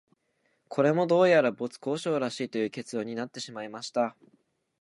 [0.67, 4.17] これも、どうやら没交渉らしいという結論になってしまいました